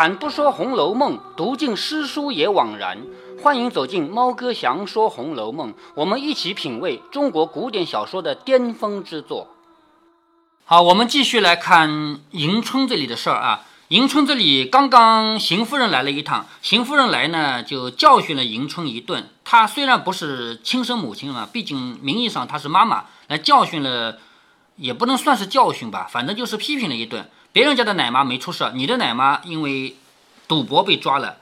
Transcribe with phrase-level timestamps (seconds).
[0.00, 2.96] 开坛不说《红楼梦》，读尽诗书也枉然。
[3.42, 9.48] 欢迎走进猫哥祥说《红楼梦》，我们一起品味中国古典小说的巅峰之作。
[10.64, 13.66] 好，我们继续来看迎春这里的事儿啊。
[13.88, 19.28] 迎春这里刚刚邢夫人来了一趟，邢夫人来呢就教训了迎春一顿。
[19.44, 24.16] 她虽然不是亲生母亲嘛，毕竟名义上她是妈妈，来教训了，
[24.76, 27.28] 也不能算是教训吧，反正就是批评了一顿。
[27.52, 29.96] 别人家的奶妈没出事，你的奶妈因为
[30.46, 31.36] 赌博被抓了。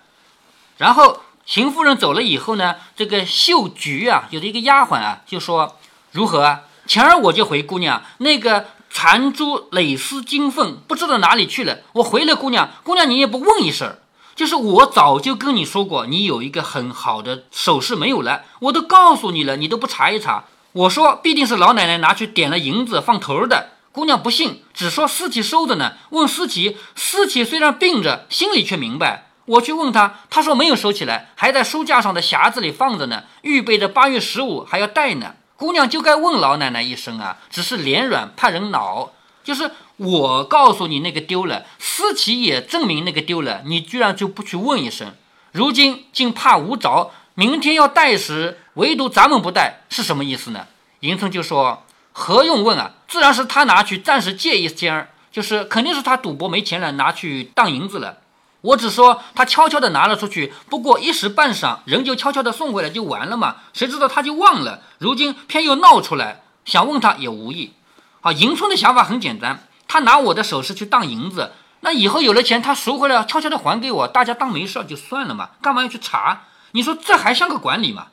[0.77, 5.77] 然后邢夫人走了以后呢，这个秀菊啊，有的一个丫鬟啊，就说
[6.13, 6.61] 如何？
[6.87, 11.81] 前儿我就回姑娘，那个残珠蕾丝金凤不知道哪里去了。
[11.93, 13.99] 我回了姑娘，姑娘你也不问一声，
[14.35, 20.45] 就是我早就跟你说过，你有一个很好的首饰没有了，我都告诉你了，你都不查一查。
[20.73, 23.73] 我说必定是老奶奶拿去点了银子放头的。
[23.99, 25.95] 姑娘不信，只说思琪收的呢。
[26.11, 29.33] 问思琪，思琪虽然病着，心里却明白。
[29.45, 35.35] 我去问他，他说没有收起来，还在书架上的匣子里放着呢，预备着八月十五还要带呢。
[35.57, 39.11] 姑娘就该问老奶奶一声啊，只是脸软怕人恼。
[39.43, 45.13] 就是我告诉你那个丢了，思琪也证明那个丢了，你居然就不去问一声。
[45.51, 50.69] 如今竟怕无着，明天要带时，唯独咱们不带，是什么意思呢？
[51.01, 51.83] 迎春就说。
[52.19, 52.91] 何用问啊？
[53.07, 58.19] 自然是他拿去暂时借一间儿，就是肯定是他赌博没钱了，拿去当银子了。
[58.61, 63.59] 我只说他悄悄的拿了出去，不过一时半晌，人就悄悄的送回来就完了嘛。
[63.73, 67.73] 谁知道他就忘了，如今偏又闹出来，想问他也无益。
[68.21, 76.43] 好，迎春的想法很简单，他拿我的首饰去当银子，那以后有了钱，他赎回来悄悄的还给我，大家当没事就算了嘛，干嘛要去查？
[76.73, 78.09] 你说这还像个管理吗？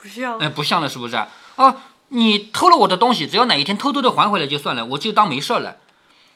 [0.00, 1.26] 不像，哎，不像了，是不是啊？
[1.56, 1.76] 哦。
[2.12, 5.76] 你偷了我的东西，只要哪一天偷偷的还回来就算了，我就当没事了。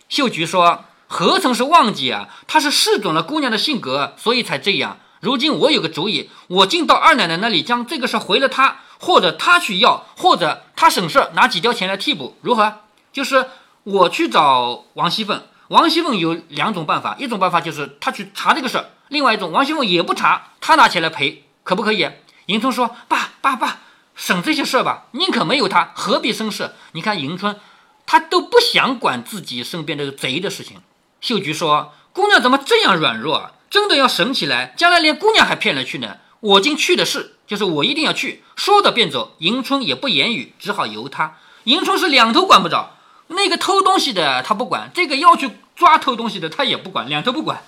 [0.09, 2.29] 秀菊说：“何曾是忘记啊？
[2.47, 4.99] 他是试准了姑娘的性格，所以才这样。
[5.21, 12.81] 如今我有个主意，我进到二奶奶那里，将这个事回了她，或者她去要，或者她省事拿几吊钱来替补，如何？
[13.13, 13.49] 就是
[13.83, 22.09] 我去找王熙凤，王熙凤有两种办法，一种办法就是她去查这个事儿，另外一种王熙凤也不查，她拿钱来赔，可不可以？”
[22.47, 23.79] 迎春说：“爸爸爸。”
[24.15, 26.73] 省这些事儿吧，宁可没有他，何必生事？
[26.93, 27.59] 你看迎春，
[28.07, 30.79] 她都不想管自己身边这个贼的事情。
[31.21, 33.53] 秀菊说：“姑娘怎么这样软弱啊？
[33.71, 36.19] 真的要省起来，将来连姑娘还骗了去呢。
[36.41, 39.35] 我今去的是，就是我一定要去，说的便走。
[39.39, 41.39] 迎春也不言语，只好由他。
[41.65, 42.97] 迎春是两头管不着，
[43.29, 47.65] 那个偷东西的他不管，这个要去抓偷东西的他也不管，两头不管。”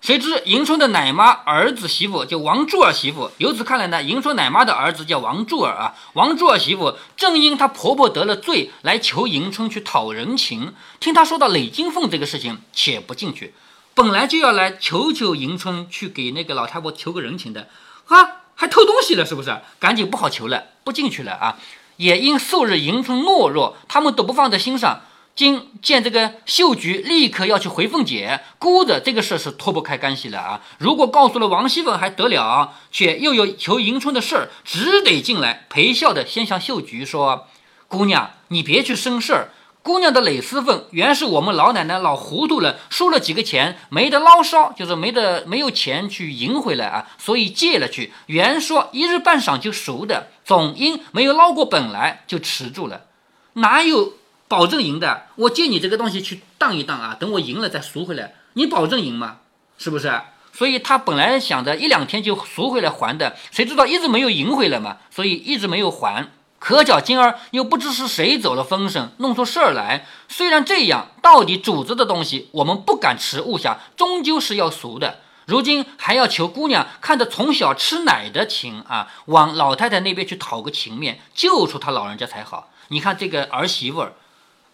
[0.00, 5.94] 谁知迎春的奶妈儿子媳妇叫王柱儿媳妇，由此看来呢，迎春奶妈的儿子叫王柱儿啊。
[6.14, 10.72] 王柱儿媳妇正因她婆婆得了罪，来求迎春去讨人情。
[11.00, 13.52] 听她说到雷金凤这个事情，且不进去。
[13.92, 17.68] 本来就要来求求迎春去给那个老太婆求个人情的，
[18.08, 18.16] 啊，
[18.54, 19.54] 还偷东西了，是不是？
[19.78, 21.58] 赶紧不好求了，不进去了啊。
[21.98, 25.02] 也因素日迎春懦弱，他们都不放在心上。
[25.40, 30.60] 今见这个秀菊立刻要去回凤姐，估着这个事是脱不开干系了啊！
[30.76, 37.46] 如果告诉了王熙凤还得了，却又有求迎春的事儿，只得进来陪笑的先向秀菊说
[37.88, 39.52] ：“姑娘，你别去生事儿。
[39.82, 48.12] 姑娘的蕾丝凤原是我们老奶奶老糊涂了，输了几个钱，没得捞烧，就是没得没有钱去赢回来啊，所以借了去。
[48.26, 53.06] 原说一日半晌就熟的，总因没有捞过本来，就迟住了。
[53.54, 54.12] 哪有？”
[54.50, 58.34] 保证赢的，我借你这个东西去当一当啊，等我赢了再赎回来。
[58.54, 59.36] 你保证赢吗？
[59.78, 60.22] 是不是？
[60.52, 66.32] 所以他本来想着一两天就赎回来还的，谁知道一直没有赢回来嘛，所以一直没有还。
[66.58, 70.04] 可巧今儿又不知是谁走了风声，弄出事儿来。
[70.28, 75.20] 虽然这样，到底主子的东西我们不敢迟误下，终究是要赎的。
[75.46, 82.70] 如今还要求姑娘看着从小吃奶的情啊，往老太太那边去讨个情面，救出她老人家才好。
[82.88, 84.14] 你看这个儿媳妇儿。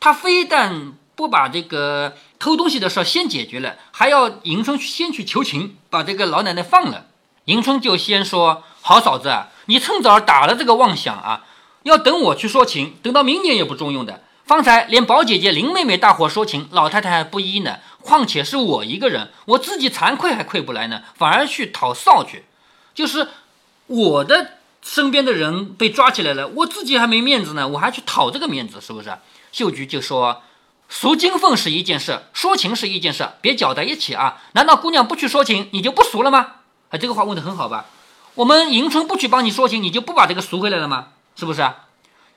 [0.06, 7.06] 他非但不把这个偷东西的事先解决了，还要迎春先去求情，把这个老奶奶放了。
[7.47, 11.44] 迎春就先说：“好嫂子，你趁早打了这个妄想啊，
[11.82, 14.23] 要等我去说情，等到明年也不中用的。
[14.44, 17.79] 方才连宝姐姐、林妹妹大伙说情，老太太还不依呢。
[18.00, 22.44] 况且是我一个人，我自己惭愧还愧不来呢，反而去讨臊去。
[22.94, 23.26] 就是
[23.88, 29.12] 我的身边的人被抓起来了，我自己还没面子呢，我还去讨这个面子，是不是？”
[29.56, 30.43] 秀菊就说
[30.87, 34.43] ：“赎金凤是一件事，说情是一件事，别搅在一起啊！
[34.53, 36.56] 难道姑娘不去说情，你就不赎了吗？”
[36.93, 37.87] 啊，这个话问的很好吧？
[38.35, 41.06] 我们迎春不去帮你说情，你就不把这个赎回来了吗？
[41.37, 41.67] 是不是？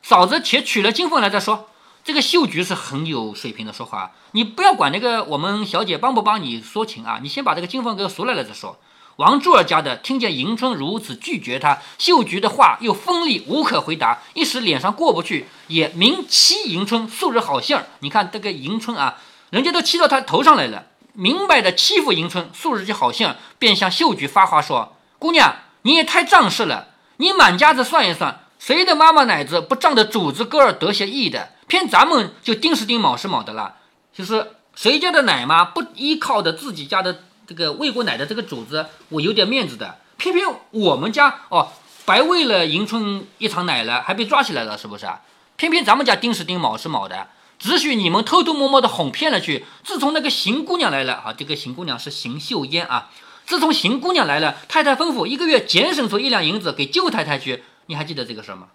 [0.01, 1.67] 嫂子且取了金凤来再说。
[2.05, 8.79] 这个秀菊是很有水平的说话，你不要管那个我们小姐帮不帮你说情啊，你先把这个金凤给赎来了再说。
[9.19, 17.87] 王柱儿家的听见迎春如此拒绝他，秀菊的话又锋利无可回答，一时脸上过不去，也明欺迎春素日好性儿。
[17.99, 19.17] 你看这个迎春啊，
[19.49, 26.87] 人家都欺到他头上来了，明摆的欺负迎春素日就好性儿，便向秀菊发话说：“姑娘，你也太仗势了，
[27.17, 31.49] 你满家子算一算，谁的妈妈奶子不仗着主子哥儿得些意的？
[31.67, 33.75] 偏咱们就丁是丁卯是卯的了，
[34.13, 39.97] 就是谁家的奶妈不依靠着自己家的。”这个喂过奶的这个主子，我有点面子的。
[40.17, 41.71] 偏偏我们家哦，
[42.05, 45.21] 白喂了迎春一场奶了，还被抓起来了，是不是啊？
[45.57, 49.65] 偏偏咱们家丁是丁，卯是卯的，只许你们偷偷摸摸的哄骗了去。
[49.83, 53.09] 自从那个邢姑娘来了啊，这个邢姑娘是邢秀烟啊。
[53.47, 57.63] 自从邢姑娘来了，太太吩咐一个月节省出一两银子给舅太太去。
[57.87, 58.67] 你还记得这个事吗？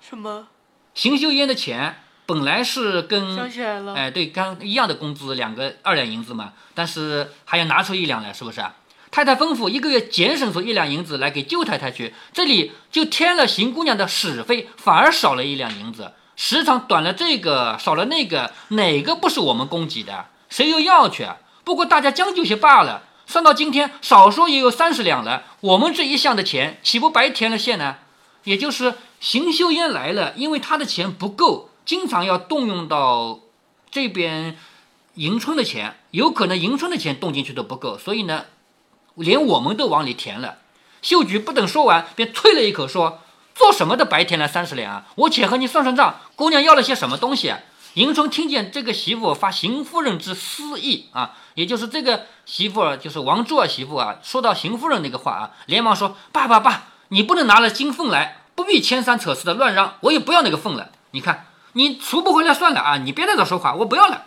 [0.00, 0.46] 什么？
[0.94, 2.04] 邢秀烟的钱。
[2.28, 8.62] 本来是跟想起来了，哎，对，刚一样的工资，两个二两银子嘛，但是还要拿出一两来，是不是？
[9.10, 20.26] 太太吩咐一个月节省出一两银子来给舅太太去，这里就添了邢姑娘的使费，反而少了一两银子，时常短了这个，少了那个，哪个不是我们供给的？
[20.50, 21.26] 谁又要去？
[21.64, 23.04] 不过大家将就些罢了。
[23.26, 27.96] 算到今天，少说也有三十两了，我们这一项的钱岂不白填了线呢？
[28.44, 31.70] 也就是邢秀烟来了，因为她的钱不够。
[31.88, 33.40] 经常要动用到
[33.90, 34.58] 这边
[35.14, 38.44] 迎春的钱，有可能迎春的钱动进去都不够，所以呢，
[39.14, 40.58] 连我们都往里填了。
[41.00, 43.20] 秀菊不等说完，便啐了一口，说
[43.56, 45.06] ：“做什么的白填了三十两啊？
[45.14, 46.20] 我且和你算算账。
[46.36, 47.60] 姑娘要了些什么东西？”啊？”
[47.94, 60.90] 迎春听见这个媳妇发邢夫人之私意啊，也就是这个媳妇儿，就是王柱儿媳妇啊，说到邢夫人那个话啊，连忙说：“爸爸爸，你不能拿了金凤来，不必牵三扯四的乱嚷，我也不要那个凤了。
[61.12, 62.96] 你看。”你赎不回来算了啊！
[62.98, 64.24] 你别在这说话，我不要了。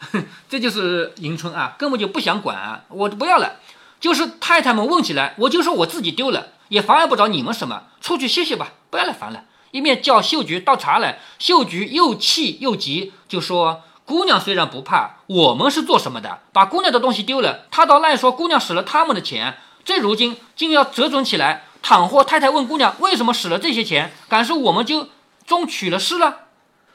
[0.48, 3.56] 这就是迎春啊，根本就不想管啊，我不要了。
[4.00, 7.82] 就是太太们问起来，我就说我自己丢了，也妨碍不着你们什么。
[8.00, 9.44] 出去歇歇吧，不要来烦了。
[9.72, 16.38] 一面叫秀菊倒茶来，秀菊又气又急，就说：姑娘虽然不怕，我们是做什么的？
[16.52, 19.58] 把姑娘的东西丢了，他倒赖说姑娘使了他们的钱。
[19.84, 25.08] 这如今竟要折准起来，倘或太太问姑娘为什么使了这些钱，敢说我们就
[25.44, 26.47] 终取了失了？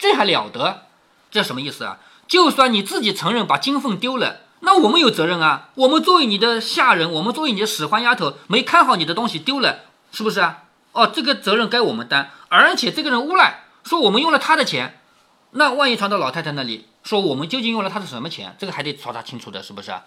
[0.03, 0.81] 这还了得？
[1.31, 1.97] 这什么意思啊？
[2.27, 5.69] 就算你自己承认把金凤丢了，那我们有责任啊！
[5.75, 10.63] 我们作为你的下人，我们作为你的使唤丫头，没看好你的东西丢了，是不是啊？
[10.91, 12.31] 哦，这个责任该我们担。
[12.49, 14.99] 而且这个人诬赖说我们用了他的钱，
[15.51, 20.03] 那万一传到老太太那里，说我们究竟用了他的什么钱，这个还得查查清楚的，是不是啊？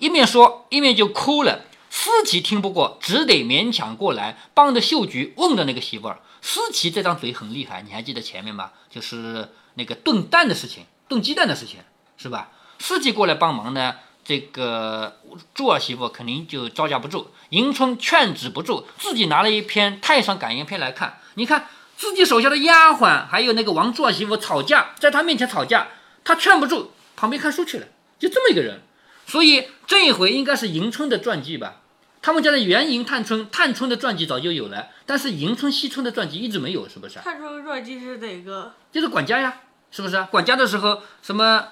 [0.00, 1.60] 一面说一面就哭了。
[1.88, 6.18] 思琪听不过，只得勉强过来帮着秀菊问的那个媳妇儿。
[6.48, 8.70] 思琪这张嘴很厉害，你还记得前面吗？
[8.88, 11.80] 就是那个炖蛋的事情，炖鸡蛋的事情，
[12.16, 12.52] 是吧？
[12.78, 15.20] 思琪过来帮忙呢，这个
[15.52, 21.18] 柱儿媳妇肯定就招架不住，迎春劝止不住，自己拿了一篇《太上感应篇》来看。
[21.34, 21.66] 你看
[21.96, 25.88] 自己手下的丫鬟还有那个王柱儿媳妇吵架，在她面前吵架，
[26.22, 27.88] 她劝不住，旁边看书去了，
[28.20, 28.82] 就这么一个人。
[29.26, 31.80] 所以这一回应该是迎春的传记吧？
[32.26, 37.20] 他们家的元迎探春，探春的传记早就有了，但是迎春、惜春的传记一直没有，是不是？
[37.20, 38.74] 探春的传记是哪个？
[38.90, 39.60] 就是管家呀，
[39.92, 40.20] 是不是？
[40.24, 41.68] 管家的时候什么？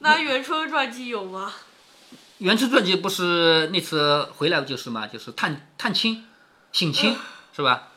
[0.00, 1.50] 那元春传记有吗？
[2.36, 6.26] 元春传记不是那次回来就是嘛，就是探探亲、
[6.72, 7.16] 省亲，
[7.56, 7.88] 是吧？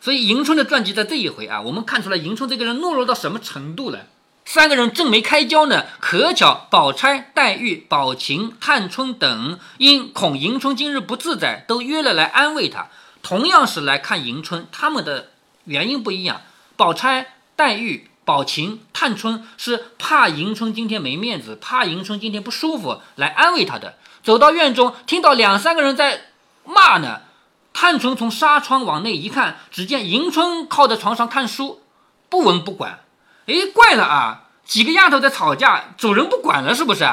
[0.00, 4.06] 所以迎春的传记在这一回啊，我们看出来迎春这个人懦弱到什么程度了。
[4.44, 12.88] 三个人正没开交呢，可巧宝钗、黛玉、宝琴、探春等因恐迎春今日不自在，都约了来安慰她。
[13.22, 15.30] 同样是来看迎春，他们的
[15.64, 16.42] 原因不一样。
[16.76, 23.96] 宝钗、黛玉、宝琴、探春是怕迎春今天没面子，怕迎春今天不舒服，来安慰她的。
[24.22, 26.26] 走到院中，听到两三个人在
[26.64, 27.22] 骂呢。
[27.72, 31.82] 探春从纱窗往内一看，只见迎春靠在床上看书，
[32.28, 33.03] 不闻不管。
[33.46, 34.44] 哎，怪了啊！
[34.64, 37.06] 几个丫头在吵架，主人不管了，是不是？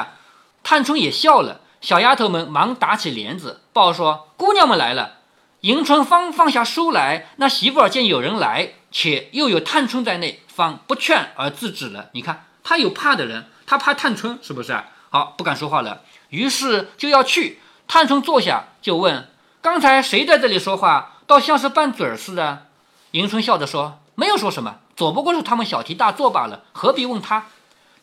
[0.62, 5.18] 探春也笑了，小丫头们忙打起帘子，报说姑娘们来了。
[5.60, 12.08] 迎春方放下书来，那媳妇儿见有人来，且又有探春在内，方不劝而自止了。
[12.12, 14.76] 你看，她有怕的人，她怕探春，是不是？
[15.10, 16.00] 好，不敢说话了。
[16.30, 17.60] 于是就要去。
[17.86, 19.28] 探春坐下，就问：
[19.60, 21.18] 刚才谁在这里说话？
[21.26, 22.66] 倒像是拌嘴儿似的。
[23.10, 24.76] 迎春笑着说：没有说什么。
[25.02, 27.46] 左不过是他们小题大做罢了，何必问他？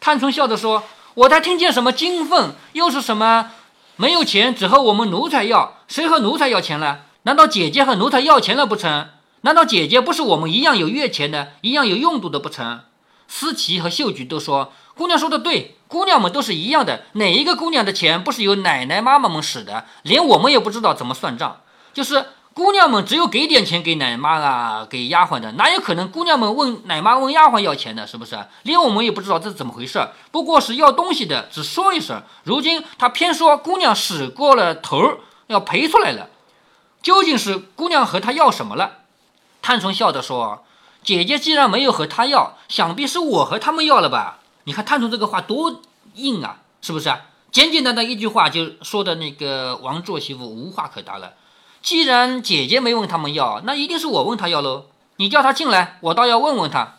[0.02, 0.84] 探春笑着说
[1.16, 3.52] ：“我才听见什么金凤，又是什么
[3.96, 5.78] 没有钱，只和我们奴才要。
[5.88, 7.06] 谁和奴才要钱了？
[7.22, 9.12] 难道姐姐和奴才要钱了不成？
[9.44, 12.82] 难道姐姐不是我们一样有月钱的，一样有用度的不成？
[13.30, 19.86] 思琪和秀菊都说：“姑娘说的对，姑娘们都是一样的，哪一个姑娘的钱不是由奶奶妈妈们使的？
[20.04, 21.62] 连我们也不知道怎么算账。
[21.94, 22.26] 就是
[22.60, 28.06] 姑娘们只有给点钱给奶妈啊，给丫鬟的，哪有可能姑娘们问奶妈问丫鬟要钱的？
[28.06, 28.38] 是不是？
[28.64, 32.22] 连我们也不知道这是怎么回事，不过是要东西的，只说一声。
[32.44, 36.28] 如今他偏说姑娘使过了头，要赔出来了。
[37.02, 39.04] 究竟是姑娘和他要什么了？”
[39.64, 40.66] 探春笑着说。
[41.02, 44.40] 姐姐既然没有和他要，想必是我和他们要了吧？
[44.66, 45.80] 你看探春这个话多
[46.16, 47.22] 硬啊，是不是啊？
[47.54, 51.36] 简简单单一句话就说的那个王作媳妇无话可答了。
[51.82, 54.86] 既然姐姐没问他们要，那一定是我问他要喽。
[55.16, 56.96] 你叫他进来，我倒要问问他。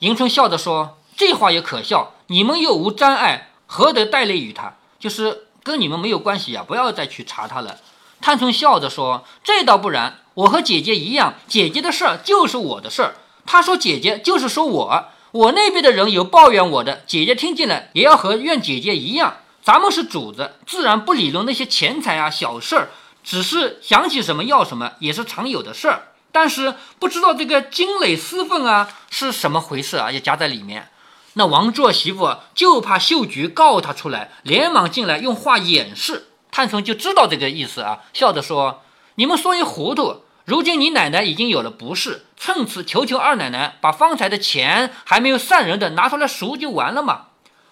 [0.00, 4.74] 迎春笑着说：“这话也可笑，你们又无沾爱，何得带累于他？
[4.98, 7.78] 就是跟你们没有关系呀，不要再去查他了。”
[8.20, 13.14] 探春笑着说：“这倒不然，我和姐姐一样，姐姐的事儿就是我的事儿。”
[13.46, 19.38] 他说：“姐姐就是说我，我那边的人有抱怨我的，姐姐听进来也要和怨姐姐一样。
[19.62, 22.90] 咱们是主子，自然不理论那些钱财啊小事儿，
[23.22, 26.08] 只是想起什么要什么，也是常有的事儿。
[26.32, 30.88] 但是不知道这个金磊私愤啊是什么回事啊，也夹在里面。
[31.34, 36.28] 那王做媳妇就怕秀菊告他出来，连忙进来用话掩饰。
[36.50, 38.82] 探春就知道这个意思啊，笑着说：
[39.14, 47.26] 你们说一糊涂。”如今你奶奶已经有了不是，趁此求求二奶奶把方才的钱还没有散人的拿出来赎就完了嘛？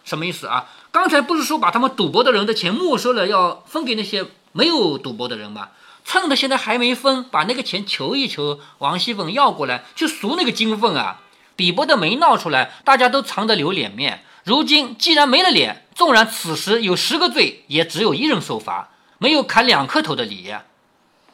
[0.05, 0.67] 什么意思啊？
[0.93, 4.26] 刚才不是说把他们赌博的人的钱没收了，要分给那些
[4.59, 5.69] 没有赌博的人吗？
[6.05, 11.21] 趁着现在还没分，把那个钱求一求王熙凤要过来，去赎那个金凤啊！
[11.55, 14.25] 比伯的没闹出来，大家都藏着留脸面。
[14.43, 18.88] 如今既然没了脸，纵然此时有十个罪，也只有一人受罚，
[19.19, 20.53] 没有砍两颗头的理。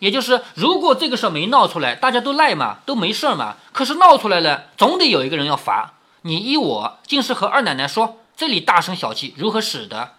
[0.00, 3.56] 也就是，如果这个事儿没闹出来，大家都赖嘛，都没事儿嘛。
[3.72, 5.94] 可是闹出来了，总得有一个人要罚。
[6.20, 10.12] 你依我，竟是和二奶奶说，这里大声小气，如何使得？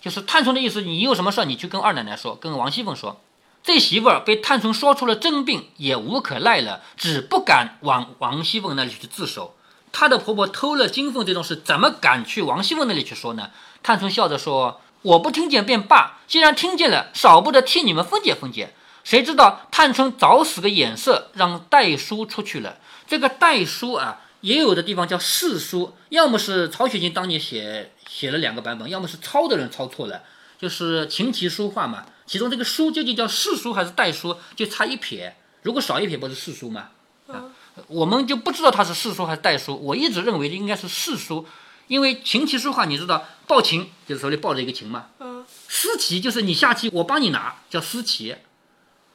[0.00, 3.20] 就是探春的意思，你有什么事儿，你去跟二奶奶说，跟王熙凤说。
[3.62, 9.54] 这媳妇儿被探春说出了真病，也无可奈了，只不敢往王熙凤那里去自首。
[9.92, 13.50] 她的婆婆偷了金凤这种事，怎么敢去王熙凤那里去说呢？
[13.82, 18.72] 探春笑着说：“我不听见便罢，既然听见了，少不得替你们分解分解。”
[19.04, 22.76] 谁知道探春早使个眼色，让戴叔出去了。
[23.06, 30.22] 这个戴叔啊，也有的地方叫四书，要么是曹雪芹当年写写了两个版本，要么是抄的人抄错了，
[30.58, 32.06] 就是琴棋书画嘛。
[32.26, 35.36] 其中这个书究竟叫四书还是代书，就差一撇。
[35.62, 36.90] 如果少一撇，不是四书吗？
[37.26, 37.44] 啊，
[37.88, 39.76] 我们就不知道它是四书还是代书。
[39.76, 41.46] 我一直认为应该是四书，
[41.88, 45.08] 因为琴棋书画，你知道抱琴就是手里抱着一个琴嘛。
[45.18, 45.44] 嗯。
[45.68, 48.36] 私棋就是你下棋，我帮你拿，叫诗棋。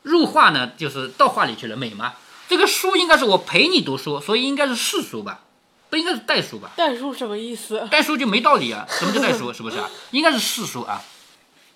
[0.03, 2.13] 入画呢，就是到画里去了，美吗？
[2.47, 5.41] 这个书应该是我陪你读书，所以应该是世书吧，
[5.89, 6.71] 不应该是代书吧？
[6.75, 7.87] 代书什么意思？
[7.89, 8.85] 代书就没道理啊！
[8.99, 9.51] 什么叫代书？
[9.51, 9.89] 是不是啊？
[10.11, 11.01] 应该是世书啊。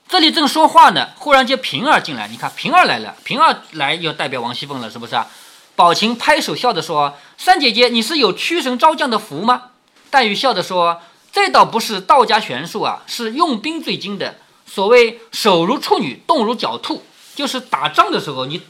[0.08, 5.28] 这里正说话呢，忽然间平儿进来，你看平儿来了，平儿来要代表王熙凤了，是不是啊？
[5.76, 9.70] 宝琴拍手笑着说：“三姐姐，你是有驱神招降的符吗？”
[10.12, 17.04] 黛玉笑着说：“这倒不是道家玄术啊，是用兵最精的，所谓手如处女，动如狡兔。”
[17.36, 18.62] 就是打仗的时候，你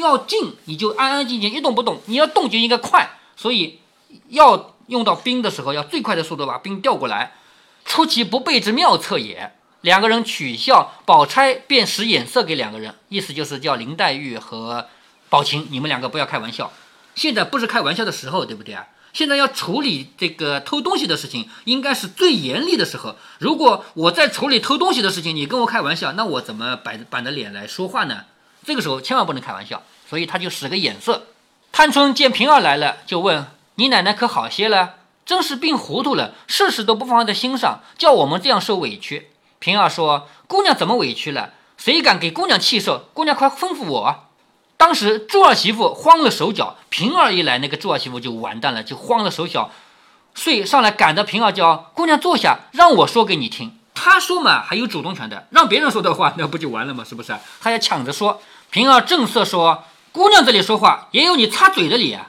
[0.00, 3.80] 要静，你就安安静静一动不动；你要动就应该快，所以
[4.28, 7.32] 要用到兵的时候，要最快的速度把兵调过来，
[7.84, 9.52] 出其不备之妙策也。
[9.82, 14.88] 两个人取笑，宝钗便使眼色给两个人，意思就是叫林黛玉和
[15.28, 16.72] 宝琴，你们两个不要开玩笑，
[17.14, 18.86] 现在不是开玩笑的时候，对不对啊？
[19.12, 23.16] 现在要处理这个偷东西的事情，应该是最严厉的时候。
[23.38, 28.24] 如果我在处理偷东西的事情，你跟我开玩笑，那我怎么摆板着脸来说话呢？
[28.66, 29.80] 这个时候千万不能开玩笑，
[30.10, 31.28] 所以他就使个眼色。
[31.70, 33.46] 探春见平儿来了，就问
[33.76, 34.94] ：“你奶奶可好些了？
[35.24, 39.30] 真是病糊涂了，事事都不放在心上，叫我们这样受委屈。”
[39.60, 41.52] 平儿说：“姑娘怎么委屈了？
[41.76, 43.04] 谁敢给姑娘气受？
[43.14, 44.24] 姑娘快吩咐我。”
[44.76, 49.70] 当时祝二媳妇慌了手脚，平儿一来，那个祝二媳妇就完蛋了，就慌了手脚，
[50.34, 53.78] 遂上来赶着平儿叫姑娘坐下，让我说给你听。
[53.94, 57.04] 她说嘛，还有主动权的，让别人说的话，那不就完了吗？
[57.08, 57.32] 是不是？
[57.60, 58.42] 她要抢着说。
[58.70, 62.28] 平儿正色说：“姑娘这里说话也有你插嘴的理啊，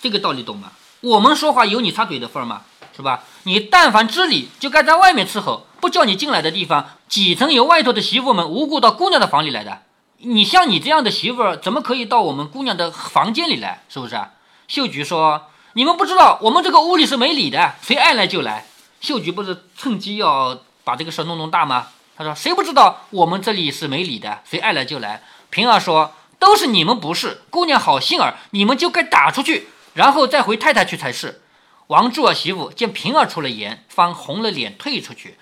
[0.00, 0.72] 这个道理懂吗？
[1.00, 2.62] 我们说话有你插嘴的份儿吗？
[2.96, 3.22] 是吧？
[3.44, 9.82] 你但凡知理，就该在外面伺候，不叫你进来的地方，几层有外头的媳妇们无故到姑娘的房里来的。”
[10.20, 13.84] 你像你这样的媳妇儿，怎么可以到我们姑娘的房间里来？
[13.88, 14.20] 是不是？
[14.66, 18.66] 秀菊说：“你们不知道，我们这个屋里是没理的，谁爱来就来。”
[19.00, 21.86] 秀菊不是趁机要把这个事儿弄弄大吗？
[22.16, 31.42] 她说：“谁不知道我们这里是没理的，谁爱来就来。”平儿说：“都是你们不是，姑娘好心儿，你们就该打出去，然后再回太太去才是。
[31.88, 35.38] 王柱儿媳妇见平儿出了言，方红了脸退出去。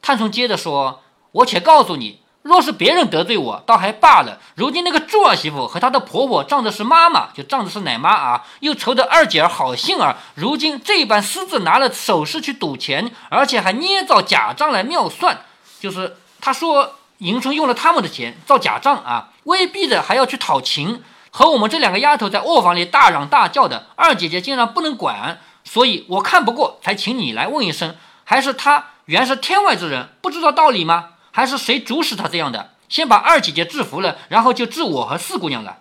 [0.00, 4.40] 探春接着说：“我且告诉你，若是别人得罪我，倒还罢了。
[4.56, 15.44] 如今那个柱儿媳妇和她的婆婆仗的是妈妈，就仗的是奶妈啊，又愁得二姐儿好心儿，如今这般私自拿了首饰去赌钱，而且还捏造假账来妙算，
[15.78, 31.10] 就是他说迎春用了他们的钱造假账啊，威逼着还要去讨情，和我们这两个丫头在卧房里大嚷大叫的，二姐姐竟然不能管，所以我看不过，才请你来问一声，还是她原是天外之人，不知道道理吗？
[31.30, 32.72] 还是谁主使她这样的？
[32.88, 35.78] 先把二姐姐制服了，然后就治我和四姑娘了。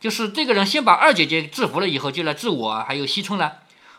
[0.00, 3.54] 就是这个人先把二姐姐制服了以后，就来治我还有惜春了。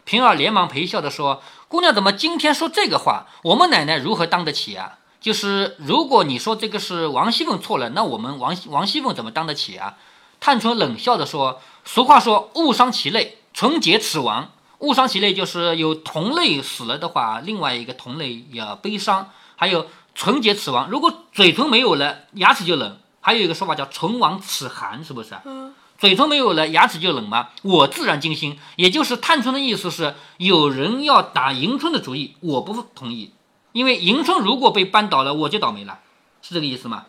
[0.06, 3.26] 平儿连忙陪笑的说：“姑娘怎么今天说这个话？
[3.44, 5.00] 我们奶奶如何当得起啊？
[5.26, 9.96] 就是如果你说这个是王熙凤错了，那我们王王熙凤怎么当得起啊？”
[10.40, 14.52] 探春冷笑着说：“俗话说，误伤其类，纯洁齿亡。
[14.82, 19.32] 误伤其类就是有同类死了的话，另外一个同类也悲伤。
[19.56, 23.00] 还有纯洁齿亡，如果嘴唇没有了，牙齿就冷。
[23.20, 25.34] 还有一个说法叫唇亡齿寒，是不是？
[25.46, 27.50] 嗯，嘴唇没有了，牙齿就冷吗？
[27.64, 28.60] 我自然惊心。
[28.76, 33.32] 也就是探春的意思是，有人要打迎春的主意，我不同意，
[33.76, 36.00] 因为迎春如果被扳倒了，我就倒霉了，
[36.42, 37.08] 是这个意思吗？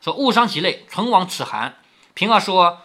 [0.00, 1.76] 说误伤其类，唇亡齿寒。
[2.14, 2.80] 平儿说，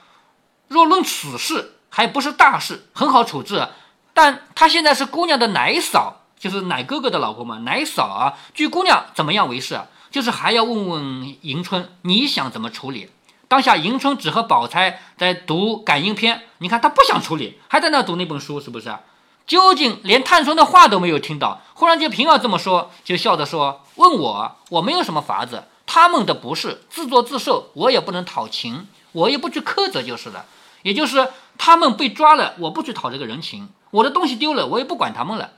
[0.67, 3.67] 若论此事，还不是大事，很好处置。
[4.13, 8.37] 但她现在是姑娘的奶嫂，就是奶哥哥的老婆嘛，奶嫂啊。
[8.53, 9.81] 据姑娘怎么样为是？
[10.11, 13.09] 就是还要问问迎春，你想怎么处理？
[13.47, 18.95] 当下迎春只和宝钗在读感应篇，你看她不想处理，还在那读那本书，是不是？
[19.47, 30.45] 究竟连探春的话都没有听到，忽然间平儿这么说，就笑着说：“问我，我没有什么法子，他们的不是自作自受，我也不能讨情，我也不去苛责就是了。
[30.81, 35.51] 也就是他们被抓了，我不去讨这个人情，我的东西丢了，我也不管他们了。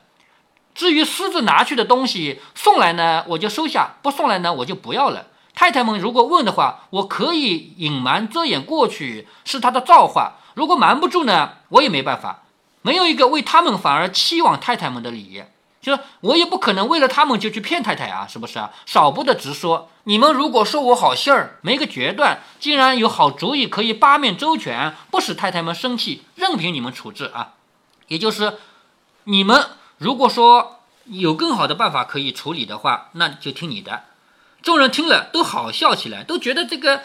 [0.76, 5.28] 至于私自拿去的东西送来呢，我就收下；不送来呢，我就不要了。
[5.56, 10.34] 太太们如果问的话，我可以隐瞒遮掩过去，是他的造化。
[10.54, 12.43] 如果瞒不住呢，我也没办法。
[12.82, 15.44] 没有一个为他们反而期望太太们的理，
[15.82, 18.72] 就是我也不可能为了他们就去骗太太啊，是不是啊？
[18.86, 19.90] 少不得直说。
[20.04, 27.54] 你们如果说我好信儿，没个决断，竟然有好主意可以八面周全，不使太太们生气，任凭你们处置啊。
[28.08, 28.58] 也就是
[29.26, 29.66] 你们
[29.98, 34.04] 如果说有更好的办法可以处理的话，那就听你的。
[34.62, 37.02] 众人听了都好笑起来，都觉得这个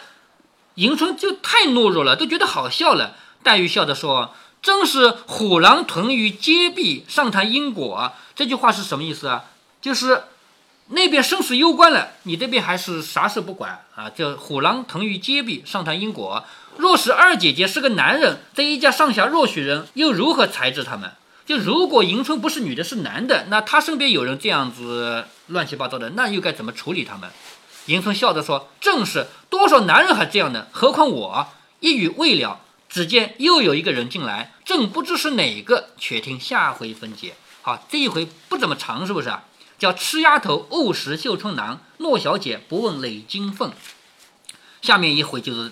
[0.75, 3.15] 迎春就太懦弱了，都觉得好笑了。
[3.43, 4.33] 黛玉笑着说。
[4.63, 8.13] 正是虎狼屯于街壁，上谈因果。
[8.33, 9.43] 这句话是什么意思啊？
[9.81, 10.23] 就是
[10.87, 14.09] 那边生死攸关了，你这边还是啥事不管啊？
[14.09, 16.45] 叫虎狼屯于街壁，上谈因果。
[16.77, 21.11] 若是二姐姐是个男人，这一家上下若许人，又如何裁制他们？
[21.45, 27.29] 就如果迎春不是女的，是男的，那他身边有人这样子乱七八糟的，那又该怎么处理他们？
[27.87, 30.67] 迎春笑着说：“正是，多少男人还这样呢？
[30.71, 31.47] 何况我？”
[31.81, 32.61] 一语未了。
[32.93, 37.33] 只见又有一个人进来，正不知是哪个，且听下回分解。
[37.63, 39.45] 好，这一回不怎么长，是不是啊？
[39.79, 43.73] 叫吃丫头误食绣春囊，诺小姐不问累金凤。
[44.83, 45.71] 下面一回就是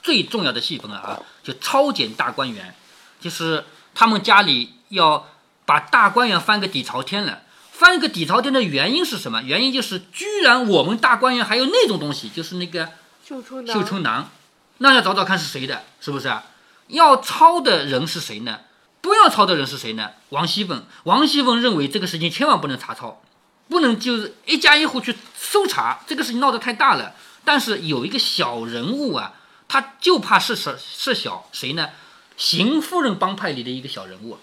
[0.00, 2.72] 最重要的戏份了啊，就抄检大观园，
[3.20, 5.28] 就是他们家里要
[5.66, 7.42] 把大观园翻个底朝天了。
[7.72, 9.42] 翻个底朝天的原因是什么？
[9.42, 12.90] 原因就是居然我们大观园还有那种东西，就是那个
[13.26, 13.74] 绣春囊。
[13.74, 14.30] 绣春囊，
[14.78, 16.44] 那要找找看是谁的，是不是啊？
[16.90, 18.60] 要抄的人是谁呢？
[19.00, 20.10] 不要抄的人是谁呢？
[20.28, 20.84] 王熙凤。
[21.04, 23.22] 王熙凤认为这个事情千万不能查抄，
[23.68, 27.14] 不能就是一家一户去搜查，这个事情闹得太大了。
[27.44, 29.32] 但是有一个小人物啊，
[29.68, 31.88] 他就怕是是是小谁呢？
[32.36, 34.38] 邢夫人帮派里的一个小人物，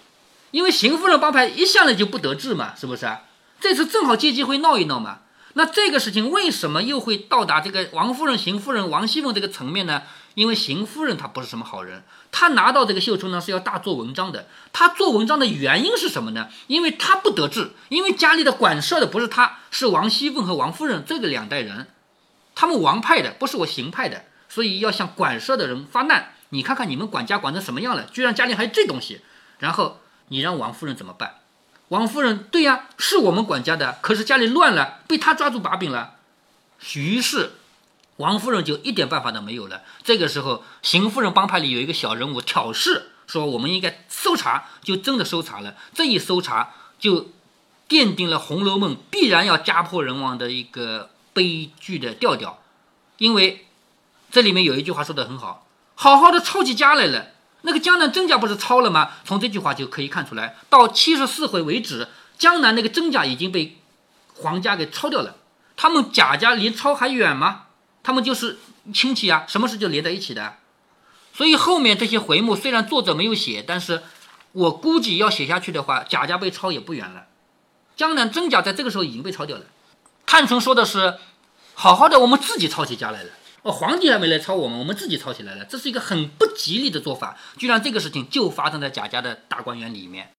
[0.51, 3.07] 因为邢夫人帮派一向来就不得志嘛，是不是？
[3.59, 5.19] 这次正好借机会闹一闹嘛。
[5.53, 10.03] 那这个事情为什么又会到达这个王夫人、邢夫人、王熙凤这个层面呢？
[10.37, 14.47] 因为邢夫人她不是什么好人，她拿到这个绣春呢是要大做文章的。
[14.71, 16.49] 她做文章的原因是什么呢？
[16.67, 21.87] 因为她不得志，因为家里的管事的不是她，是王熙凤和王夫人这个两代人，
[22.53, 26.33] 他们王派的不是我邢派的，所以要向管事的人发难。
[26.49, 29.21] 你看看你们管家管成什么样了，居然家里还有这东西，
[29.57, 31.37] 然后你让王夫人怎么办？
[31.87, 36.17] 王夫人对呀，是我们管家的，可是家里乱了，被他抓住把柄了，
[36.93, 37.53] 于是。
[38.17, 39.81] 王夫人就一点办法都没有了。
[40.03, 45.75] 这个时候，邢夫人帮派里有一个小人物挑事，说我们应该搜查，就真的搜查了。
[45.93, 47.31] 这一搜查，就
[47.87, 52.61] 奠定了《红楼梦》必然要家破人亡的一个悲剧的调调。
[53.17, 53.67] 因为
[54.31, 57.27] 这里面有一句话说的很好：“好好的抄起家来了，
[57.61, 59.11] 那个江南真假不是抄了吗？
[59.25, 63.77] 从这句话就可以看出来，到七十四回为止，江南那个真假已经被
[64.33, 65.35] 皇家给抄掉了。
[65.75, 67.65] 他们贾家离抄还远吗？
[68.07, 68.57] 他们就是
[68.93, 70.59] 亲戚啊，什么事就连在一起的。
[71.33, 74.01] 所以后面这些回目虽然作者没有写，但是
[74.53, 77.25] 我估计要写下去的话，贾家被抄也不远了。
[77.97, 79.65] 江南真假在这个时候已经被抄掉了。
[80.25, 81.15] 探春说的是，
[81.73, 83.31] 好好的我们自己抄起家来了。
[83.63, 87.37] 哦，皇帝还没来抄我们，我们自己抄起来了，这是一个很不吉利的做法。
[87.57, 90.31] 居然这个事情就发生在贾家的大观园里面。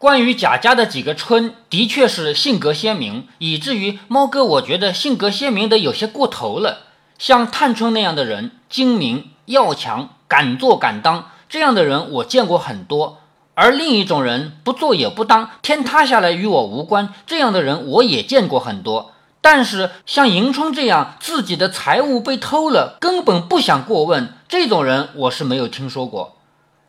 [0.00, 6.84] 关于贾家的几个春，的确是性格鲜明，以至于猫哥我觉得性格鲜明的有些过头了。
[7.18, 13.18] 像探春那样的人，精明要强，敢做敢当，这样的人我见过很多。
[13.52, 19.12] 而另一种人，不做也不当，天塌下来与我无关，这样的人我也见过很多。
[19.42, 26.36] 但是像迎春这样，自己的财物被偷了，根本不想过问，这种人我是没有听说过。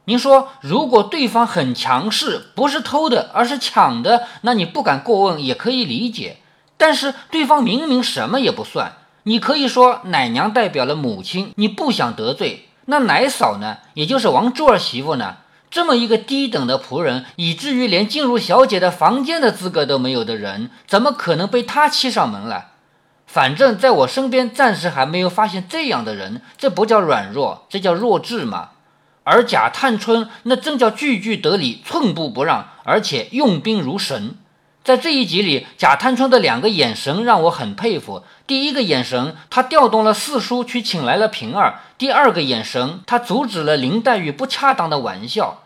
[0.05, 6.37] 您说，如果对方很强势，不是偷的，而是抢的，那你不敢过问也可以理解。
[6.77, 12.69] 但是对方明明什么也不算，你可以说奶娘代表了母亲，你不想得罪。
[12.85, 13.77] 那奶嫂呢？
[13.93, 15.37] 也就是王珠儿媳妇呢？
[15.69, 22.71] 这么一个低等的仆人，以至于连进入小姐的房间的资格都没有的人，怎么可能被他欺上门来？
[23.27, 26.41] 反正在我身边，暂时还没有发现这样的人。
[26.57, 28.70] 这不叫软弱，这叫弱智嘛。
[29.23, 34.35] 而贾探春那正叫句句得理，寸步不让，而且用兵如神。
[34.83, 38.23] 在这一集里，贾探春的两个眼神让我很佩服。
[38.47, 45.59] 第一个眼神，他调动了四叔去请来了平儿；第二个眼神，他阻止了林黛玉不恰当的玩笑。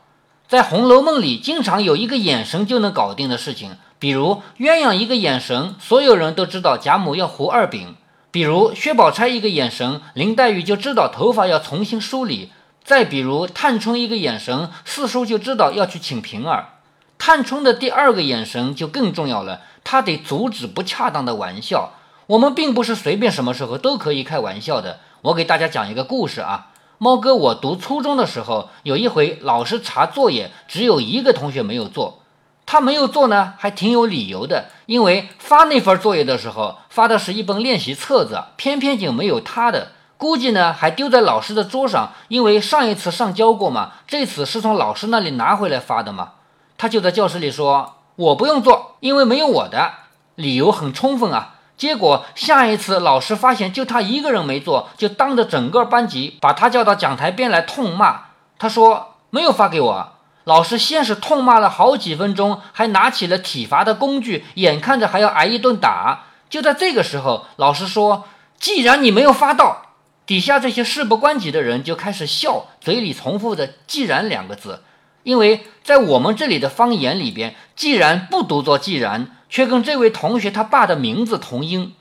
[0.50, 7.96] 在《红楼梦》里，经常有一个眼神就能搞定的事情，比如鸳鸯一个眼神，所有人都知道贾母要胡二饼；
[8.32, 12.52] 比如薛宝钗一个眼神，林黛玉就知道头发要重新梳理。
[12.86, 16.70] 再比如探春一个眼神，四叔就知道要去请平儿。
[17.18, 21.94] 探春的第二个眼神就更重要了，他得阻止不恰当的玩笑。
[22.28, 25.00] 我们并不是随便什么时候都可以开玩笑的。
[25.24, 26.68] 我给大家讲一个故事啊，
[27.00, 32.22] 猫哥，我读初中的时候，有一回老师查作业，只有一个同学没有做。
[32.68, 39.94] 他没有做呢，还挺有理由的，因为发那份作业的时候发的是一本练习册子，偏偏就没有他的。
[40.18, 46.32] 估计呢还丢在老师的桌上，因为上一次上交过嘛，这次是从老师那里拿回来发的嘛。
[46.78, 49.92] 他就在教室里说：“我不用做，因为没有我的。”
[50.36, 51.56] 理由很充分啊。
[51.78, 58.22] 结果下一次老师发现就他一个人没做，就当着整个班级把他叫到讲台边来痛骂。
[58.58, 60.12] 他说：“没有发给我。”
[60.46, 66.26] 老师先是痛骂了好几分钟，还拿起了体罚的工具，眼看着还要挨一顿打。
[66.50, 68.26] 就在这个时候，老师说
[68.60, 69.82] ：“既然你没有发到。”
[70.26, 74.82] 底下这些事不关己的人就开始笑，嘴里重复着“既然”两个字，
[75.24, 81.94] 因为在我们这里的方言里边，“既然”不读作“既然”，却跟这位同学他爸的名字同音。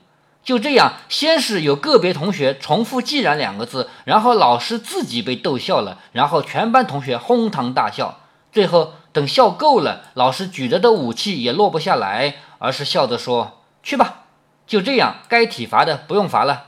[0.43, 8.19] 就这样，先是有个别同学重复“既然”两个字，然后老师自己被逗笑了，然后全班同学哄堂大笑。
[8.51, 14.23] 最后等笑够了，老师举着的武器也落不下来，而是笑着说：“去吧，
[14.65, 16.67] 就这样，该体罚的不用罚了。”